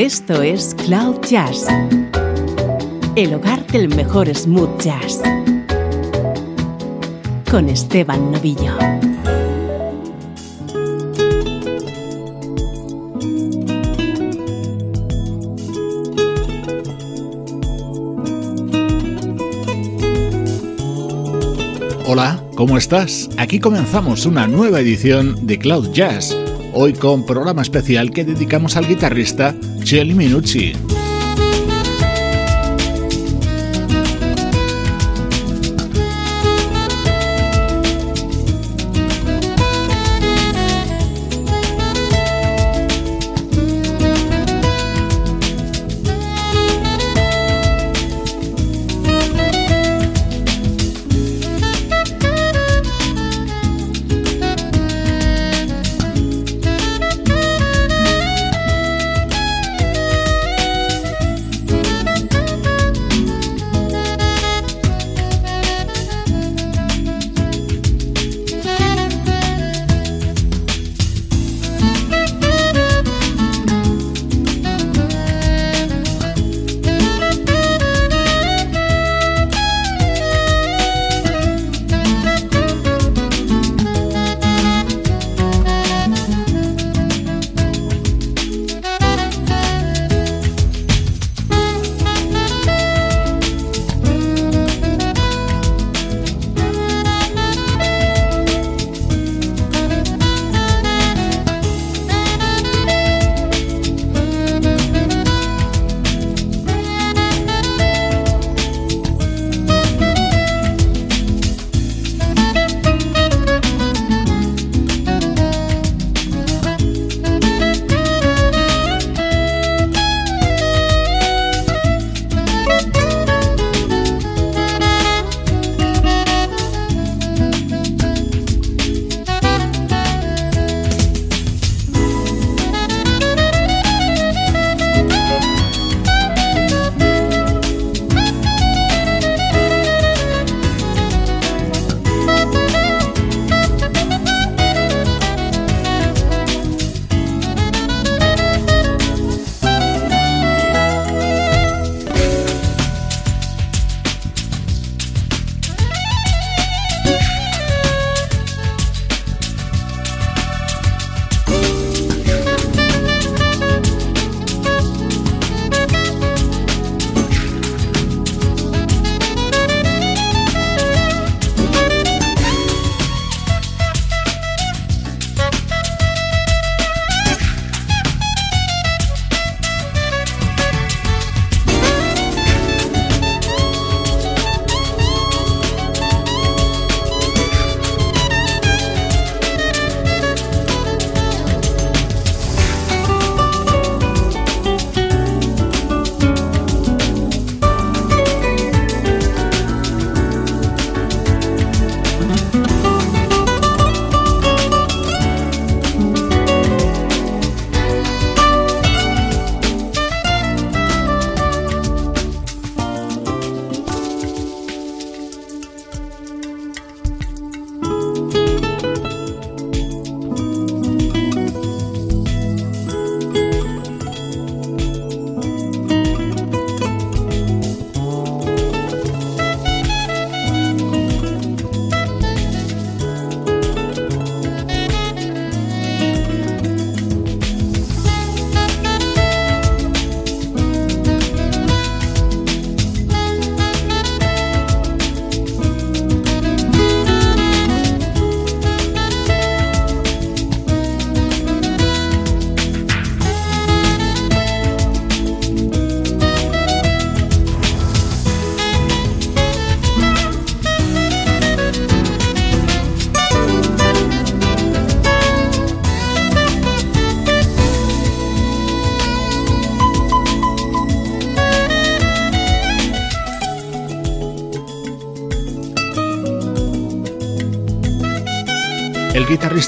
[0.00, 1.66] Esto es Cloud Jazz,
[3.16, 5.20] el hogar del mejor smooth jazz,
[7.50, 8.78] con Esteban Novillo.
[22.06, 23.28] Hola, ¿cómo estás?
[23.36, 26.34] Aquí comenzamos una nueva edición de Cloud Jazz,
[26.72, 30.89] hoy con programa especial que dedicamos al guitarrista Celli Minucci.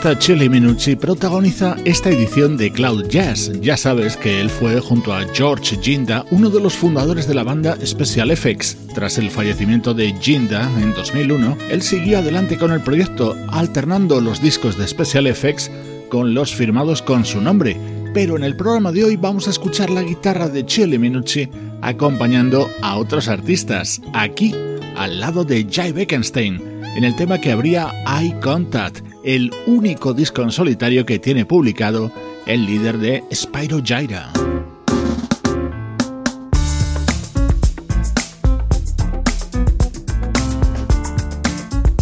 [0.03, 3.53] Guitarrista Chili Minucci protagoniza esta edición de Cloud Jazz.
[3.61, 7.45] Ya sabes que él fue, junto a George Ginda, uno de los fundadores de la
[7.45, 8.77] banda Special Effects.
[8.95, 14.43] Tras el fallecimiento de Ginda en 2001, él siguió adelante con el proyecto, alternando los
[14.43, 15.71] discos de Special Effects
[16.09, 17.77] con los firmados con su nombre,
[18.13, 21.49] pero en el programa de hoy vamos a escuchar la guitarra de Chile Minucci
[21.81, 24.53] acompañando a otros artistas, aquí
[24.97, 26.61] al lado de Jay Beckenstein,
[26.97, 32.13] en el tema que habría Eye Contact, el único disco en solitario que tiene publicado
[32.47, 34.33] el líder de Spyro Gyra.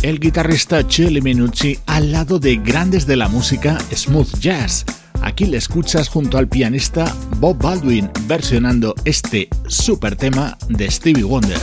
[0.03, 4.87] El guitarrista Chile Minucci al lado de grandes de la música smooth jazz.
[5.21, 11.61] Aquí le escuchas junto al pianista Bob Baldwin versionando este super tema de Stevie Wonder.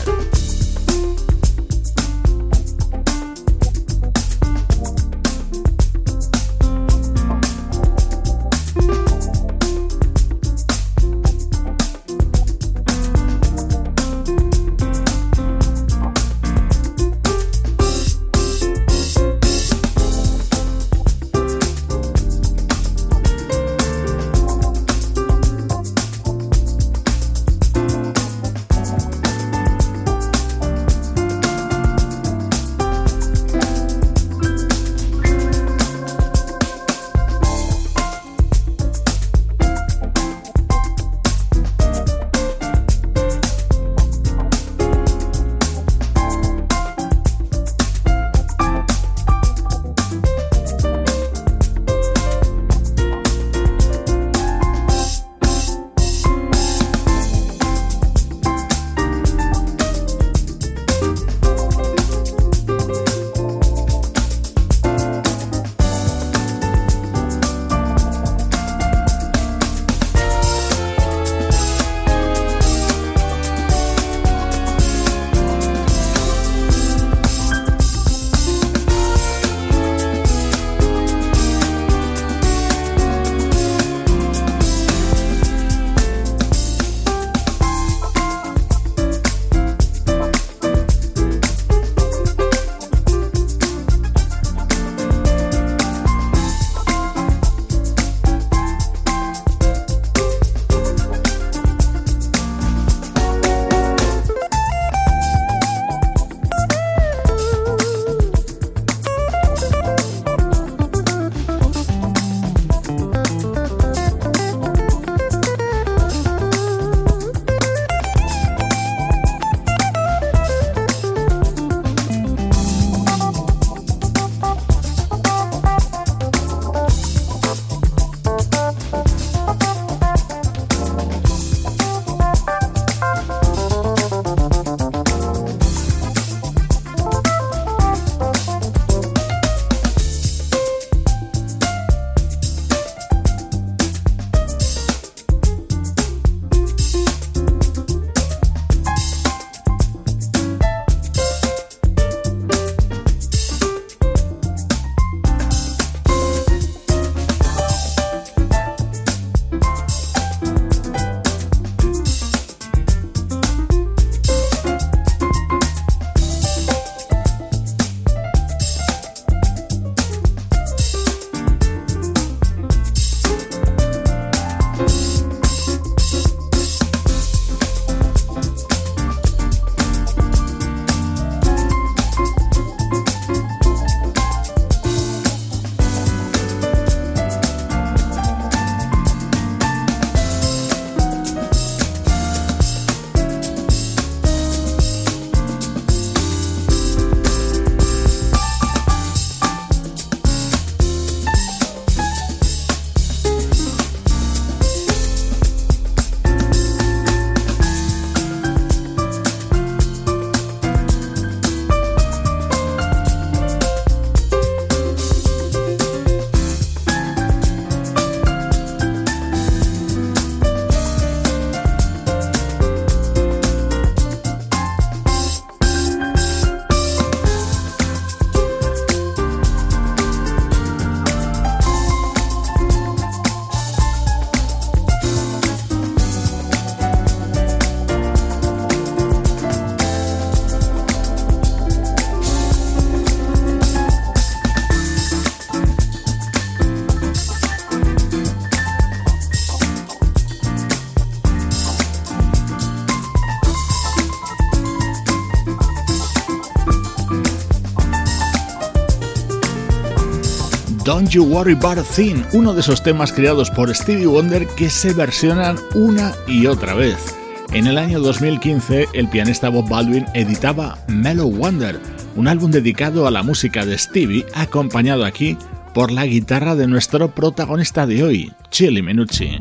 [260.87, 264.69] Don't You Worry About a Thing, uno de esos temas creados por Stevie Wonder que
[264.69, 267.13] se versionan una y otra vez.
[267.51, 271.77] En el año 2015, el pianista Bob Baldwin editaba Mellow Wonder,
[272.15, 275.37] un álbum dedicado a la música de Stevie, acompañado aquí
[275.73, 279.39] por la guitarra de nuestro protagonista de hoy, Chili Menucci.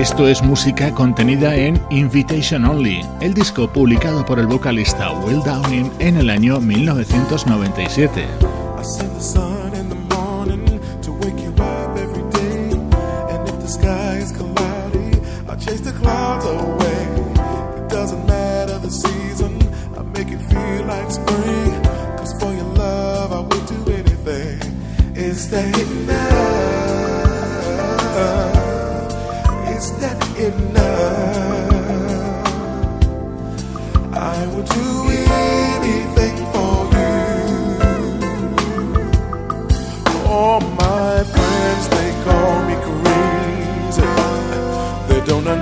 [0.00, 5.92] Esto es música contenida en Invitation Only, el disco publicado por el vocalista Will Downing
[5.98, 8.24] en el año 1997.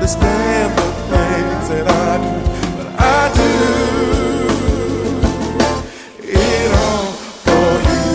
[0.08, 2.32] understand the things that I do,
[2.78, 3.52] but I do
[6.24, 7.12] it all
[7.44, 8.14] for you.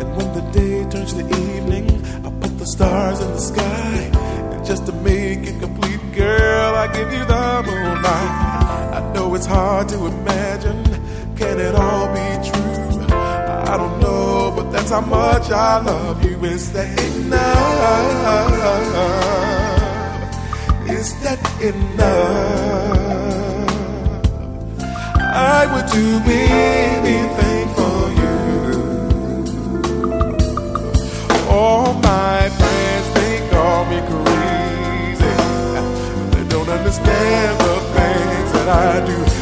[0.00, 1.86] And when the day turns to evening,
[2.26, 4.10] I put the stars in the sky,
[4.52, 8.32] and just to make it complete, girl, I give you the moonlight.
[8.98, 10.84] I know it's hard to imagine,
[11.36, 12.33] can it all be?
[14.94, 17.34] how much I love you—is that enough?
[20.88, 22.94] Is that enough?
[25.18, 28.36] I would do anything for you.
[31.50, 35.34] All my friends, they call me crazy.
[36.34, 39.33] They don't understand the things that I do.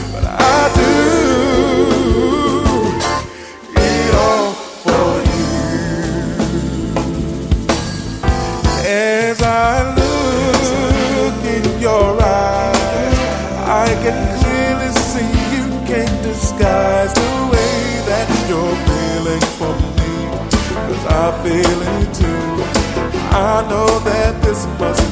[23.35, 25.12] I know that this must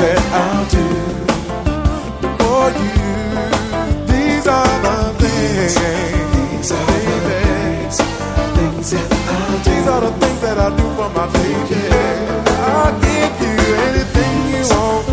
[0.00, 0.86] said I'll do
[2.38, 3.00] for you.
[4.10, 5.74] These are the things.
[6.34, 7.96] These are the things.
[8.56, 9.70] Things that I'll do.
[9.70, 11.80] These are the things that I do for my baby.
[12.72, 13.56] I'll give you
[13.88, 15.09] anything you want.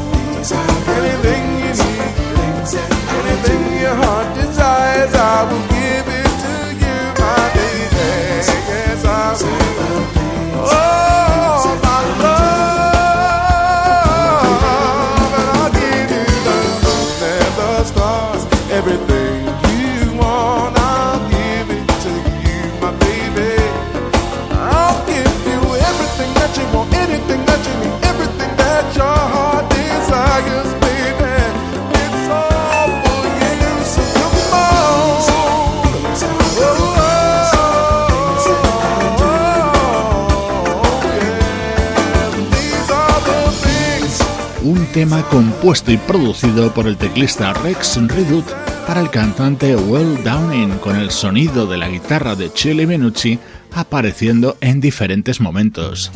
[44.97, 48.51] Tema compuesto y producido por el teclista Rex Redoute
[48.87, 53.37] para el cantante Will Downing, con el sonido de la guitarra de Chili Menucci
[53.75, 56.11] apareciendo en diferentes momentos.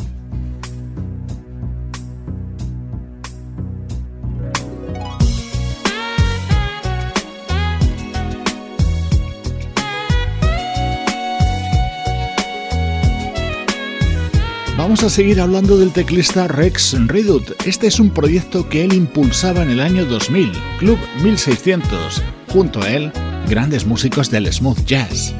[15.02, 17.60] Vamos a seguir hablando del teclista Rex Redut.
[17.66, 22.22] Este es un proyecto que él impulsaba en el año 2000, Club 1600.
[22.52, 23.10] Junto a él,
[23.48, 25.34] grandes músicos del smooth jazz.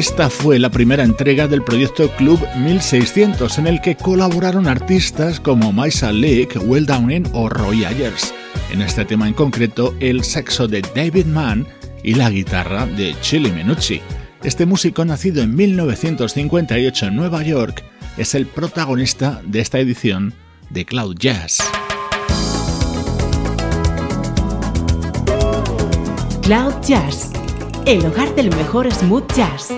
[0.00, 5.72] Esta fue la primera entrega del proyecto Club 1600 en el que colaboraron artistas como
[5.72, 8.32] Maisa Lake, Will Downing o Roy Ayers.
[8.72, 11.66] En este tema en concreto, el sexo de David Mann
[12.02, 14.00] y la guitarra de Chili Menucci.
[14.42, 17.84] Este músico nacido en 1958 en Nueva York
[18.16, 20.32] es el protagonista de esta edición
[20.70, 21.58] de Cloud Jazz.
[26.40, 27.32] Cloud Jazz,
[27.84, 29.70] el hogar del mejor smooth jazz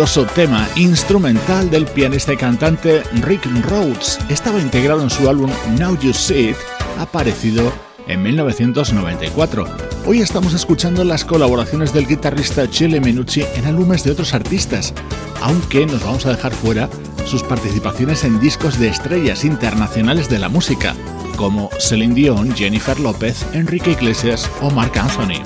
[0.00, 4.18] fabuloso tema instrumental del pianista y cantante Rick Rhodes.
[4.30, 6.56] Estaba integrado en su álbum Now You See It,
[6.98, 7.70] aparecido
[8.06, 9.66] en 1994.
[10.06, 14.94] Hoy estamos escuchando las colaboraciones del guitarrista Chile Menucci en álbumes de otros artistas,
[15.42, 16.88] aunque nos vamos a dejar fuera
[17.26, 20.94] sus participaciones en discos de estrellas internacionales de la música,
[21.36, 25.42] como Celine Dion, Jennifer López, Enrique Iglesias o Mark Anthony.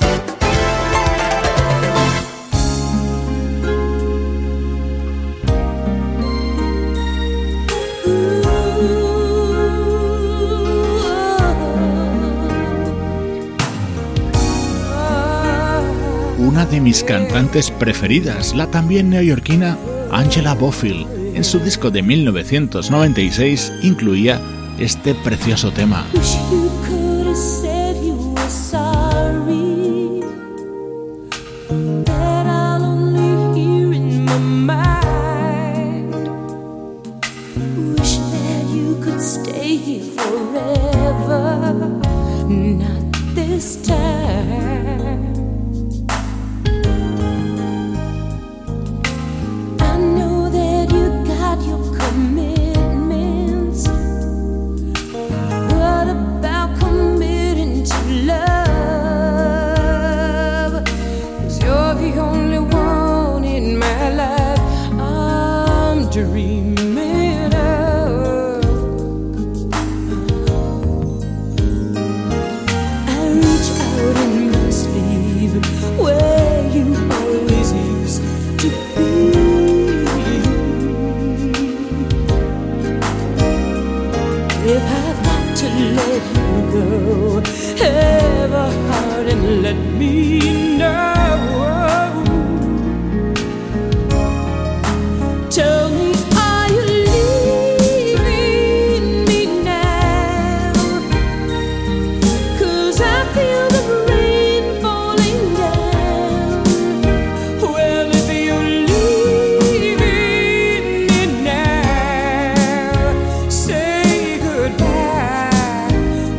[16.64, 19.78] De mis cantantes preferidas, la también neoyorquina
[20.10, 21.06] Angela Bofill.
[21.34, 24.40] En su disco de 1996 incluía
[24.78, 26.04] este precioso tema.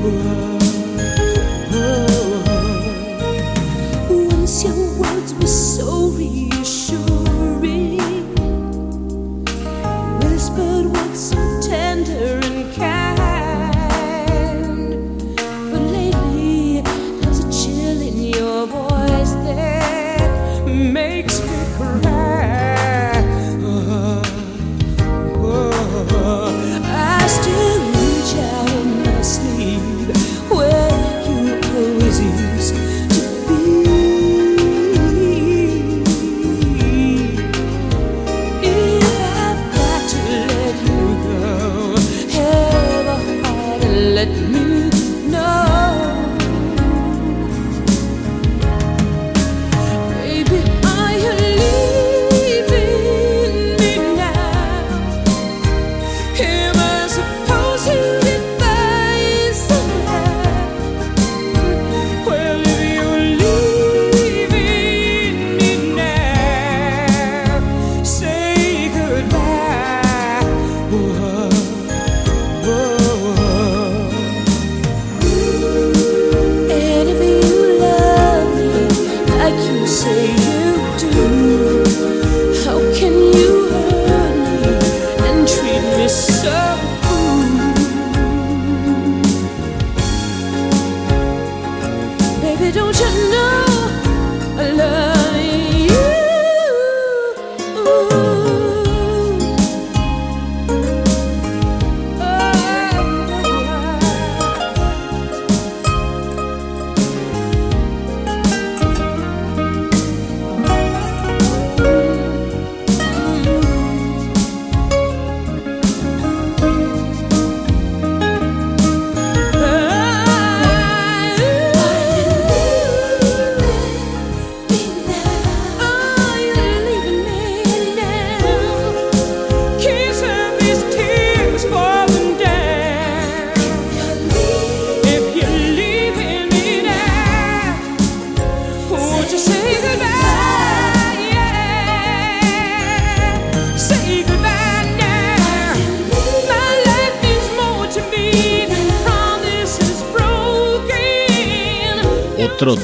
[0.07, 0.54] Oh.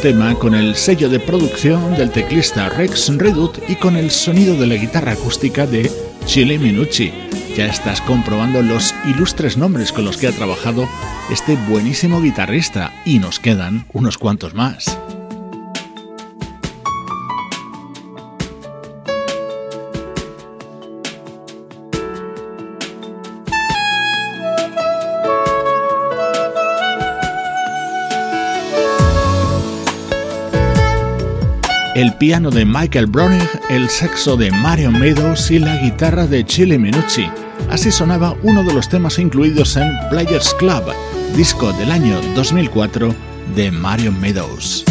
[0.02, 4.66] Tema con el sello de producción del teclista Rex Redut y con el sonido de
[4.66, 5.92] la guitarra acústica de
[6.26, 7.14] Chile Minucci.
[7.56, 10.90] Ya estás comprobando los ilustres nombres con los que ha trabajado
[11.30, 15.01] este buenísimo guitarrista y nos quedan unos cuantos más.
[31.96, 36.78] El piano de Michael Browning, el saxo de Mario Meadows y la guitarra de Chile
[36.78, 37.30] Minucci.
[37.70, 40.84] Así sonaba uno de los temas incluidos en Players Club,
[41.36, 43.14] disco del año 2004
[43.56, 44.86] de Mario Meadows.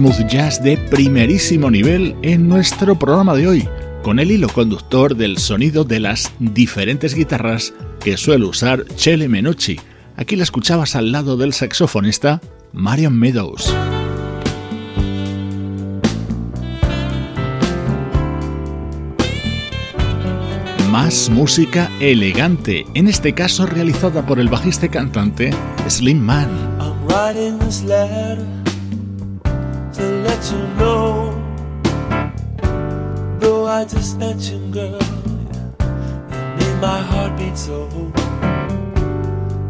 [0.00, 3.68] Smooth jazz de primerísimo nivel en nuestro programa de hoy,
[4.02, 9.78] con el hilo conductor del sonido de las diferentes guitarras que suele usar Chele Menucci.
[10.16, 12.40] Aquí la escuchabas al lado del saxofonista
[12.72, 13.74] Marion Meadows.
[20.90, 25.50] Más música elegante, en este caso realizada por el bajista y cantante
[25.90, 26.48] Slim Man.
[30.00, 31.06] To let you know.
[33.38, 35.02] Though I just met you, girl,
[36.36, 37.80] it made my heart beat so.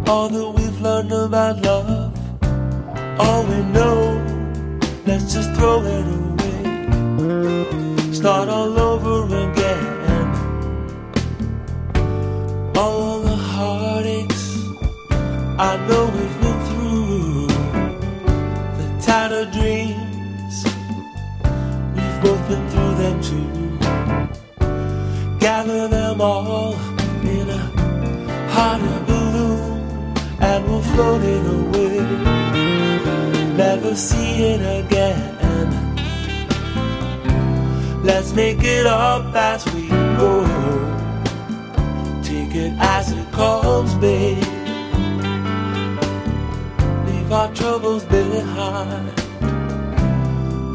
[0.06, 2.14] All that we've learned about love,
[3.18, 3.96] all we know,
[5.06, 6.62] let's just throw it away.
[8.12, 9.88] Start all over again.
[12.76, 14.46] all the heartaches
[15.70, 17.46] I know we've been through,
[18.78, 19.99] the tattered dreams
[25.40, 26.74] Gather them all
[27.22, 27.62] in a
[28.54, 31.96] hot air balloon and we'll float it away.
[33.56, 35.36] Never see it again.
[38.04, 40.80] Let's make it up as we go
[42.50, 44.38] take it as it comes, babe.
[47.06, 49.12] Leave our troubles behind.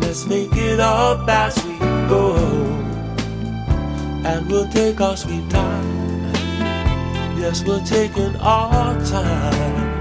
[0.01, 1.77] Let's make it up as we
[2.09, 2.84] go.
[4.25, 6.33] And we'll take our sweet time.
[7.37, 9.94] Yes, we're taking our time.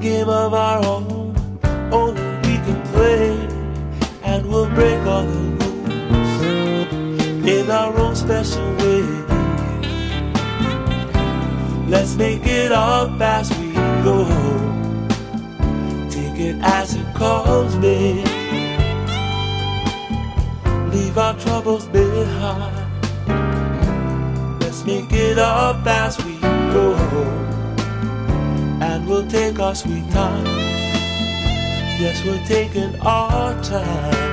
[0.00, 1.34] Game of our own,
[1.92, 3.30] only we can play,
[4.22, 5.38] and we'll break all the
[6.10, 9.02] rules in our own special way.
[11.88, 13.72] Let's make it up as we
[14.04, 14.24] go
[16.10, 18.24] Take it as it comes, me.
[20.92, 22.76] Leave our troubles behind.
[24.60, 27.57] Let's make it up as we go.
[29.18, 30.46] We'll take our sweet time.
[31.98, 34.27] Yes, we're taking our time.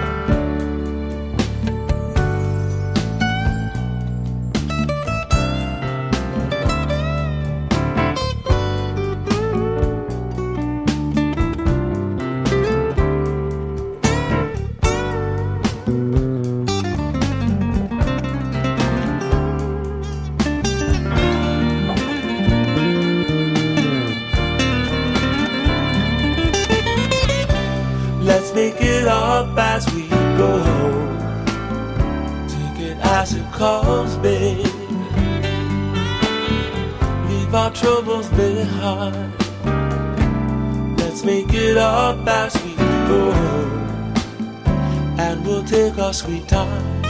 [46.26, 47.04] Sweet time.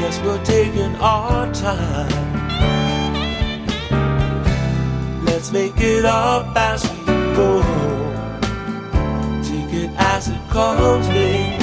[0.00, 2.44] Yes, we're taking our time.
[5.24, 7.04] Let's make it up as we
[7.36, 7.62] go.
[9.42, 11.62] Take it as it comes, babe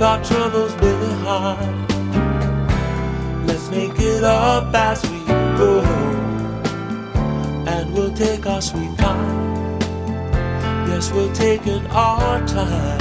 [0.00, 1.88] leave our troubles behind.
[3.46, 5.18] Let's make it up as we
[5.58, 5.82] go,
[7.66, 9.80] and we'll take our sweet time.
[10.88, 12.99] Yes, we're taking our time.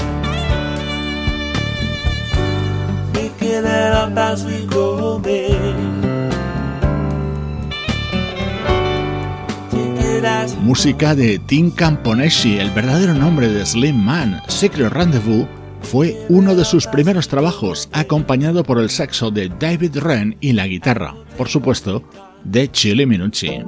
[10.62, 15.47] Música de Tim Camponeschi, el verdadero nombre de Slim Man, Secret Rendezvous
[15.82, 20.68] fue uno de sus primeros trabajos, acompañado por el saxo de David Wren y la
[20.68, 22.03] guitarra, por supuesto,
[22.43, 23.64] de Chile Minucci.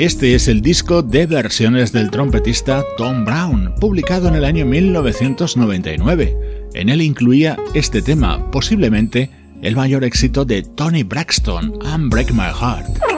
[0.00, 6.38] Este es el disco de versiones del trompetista Tom Brown, publicado en el año 1999.
[6.72, 9.28] En él incluía este tema, posiblemente
[9.60, 13.09] el mayor éxito de Tony Braxton, Unbreak My Heart.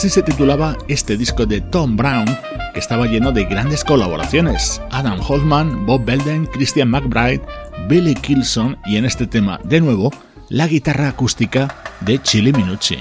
[0.00, 2.24] Así se titulaba este disco de Tom Brown,
[2.72, 4.80] que estaba lleno de grandes colaboraciones.
[4.90, 7.42] Adam Holtman, Bob Belden, Christian McBride,
[7.86, 10.10] Billy Kilson y en este tema, de nuevo,
[10.48, 12.96] la guitarra acústica de Chili Minucci.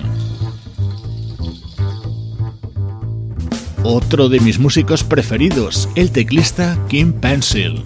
[3.84, 7.82] Otro de mis músicos preferidos, el teclista Kim Pencil.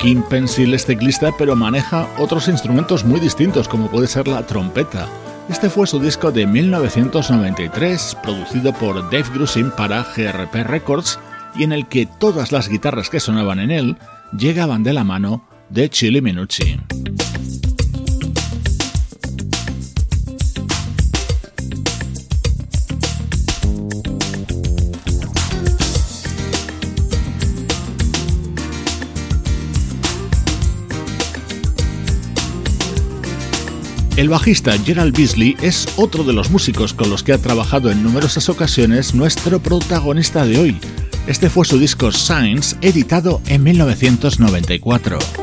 [0.00, 5.06] Kim Pencil es teclista, pero maneja otros instrumentos muy distintos, como puede ser la trompeta.
[5.50, 11.18] Este fue su disco de 1993, producido por Dave Grusin para GRP Records,
[11.54, 13.98] y en el que todas las guitarras que sonaban en él
[14.32, 16.80] llegaban de la mano de Chili Minucci.
[34.20, 38.02] El bajista Gerald Beasley es otro de los músicos con los que ha trabajado en
[38.02, 40.76] numerosas ocasiones nuestro protagonista de hoy.
[41.26, 45.39] Este fue su disco Science, editado en 1994.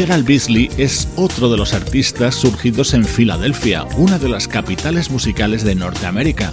[0.00, 5.62] Gerald Beasley es otro de los artistas surgidos en Filadelfia, una de las capitales musicales
[5.62, 6.50] de Norteamérica.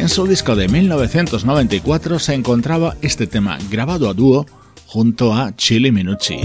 [0.00, 4.46] En su disco de 1994 se encontraba este tema grabado a dúo
[4.88, 6.40] junto a Chili Minucci.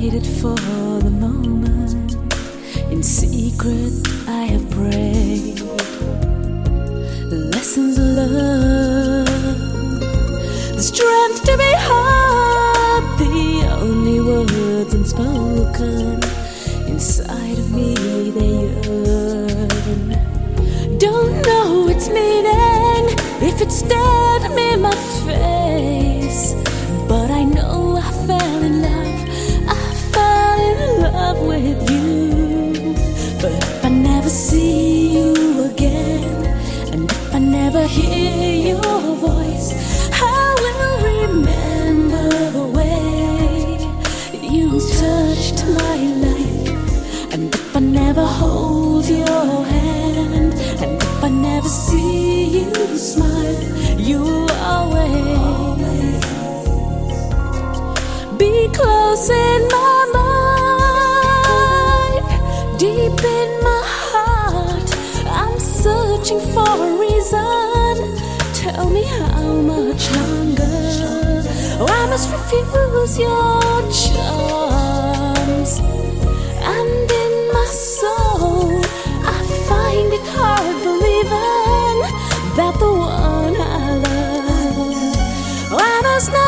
[0.00, 2.14] Waited for the moment.
[2.92, 3.92] In secret,
[4.28, 5.58] I have prayed.
[7.28, 9.26] The lessons of love,
[10.76, 16.22] the strength to be heard, the only words unspoken.
[16.86, 17.94] Inside of me,
[18.30, 20.16] they yearn.
[20.98, 23.08] Don't know its meaning
[23.42, 24.27] if it's stared
[52.98, 53.62] you smile,
[53.96, 56.20] you'll always
[58.36, 60.04] be close in my
[61.12, 62.24] mind,
[62.78, 64.90] deep in my heart.
[65.28, 67.94] I'm searching for a reason.
[68.54, 71.44] Tell me how much longer.
[71.80, 74.87] I must refuse your charms.
[86.18, 86.47] last night.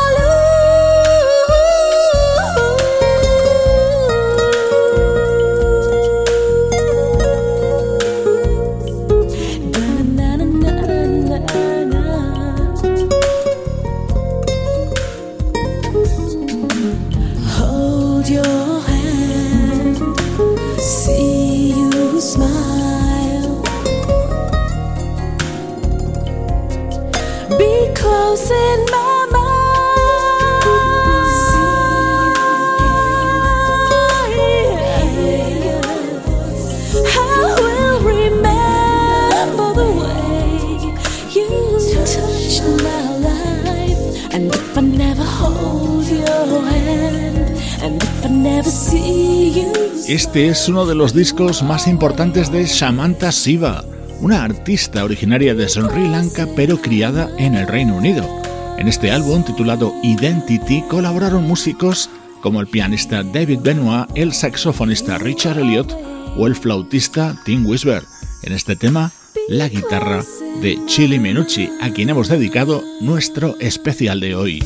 [50.11, 53.85] Este es uno de los discos más importantes de Samantha Siva,
[54.21, 58.29] una artista originaria de Sri Lanka pero criada en el Reino Unido.
[58.77, 62.11] En este álbum titulado Identity colaboraron músicos
[62.43, 65.97] como el pianista David Benoit, el saxofonista Richard Elliot
[66.37, 68.03] o el flautista Tim Wisber.
[68.43, 69.13] En este tema,
[69.49, 70.25] la guitarra
[70.61, 74.61] de Chili Menucci, a quien hemos dedicado nuestro especial de hoy.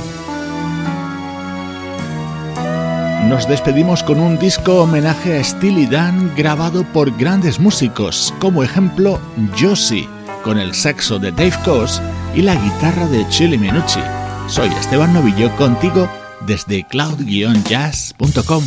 [3.28, 9.18] Nos despedimos con un disco homenaje a Steely Dan grabado por grandes músicos, como ejemplo
[9.58, 10.06] Josie,
[10.42, 12.02] con el saxo de Dave Koz
[12.34, 14.00] y la guitarra de Chili Menucci.
[14.46, 16.06] Soy Esteban Novillo contigo
[16.46, 18.64] desde cloud-jazz.com.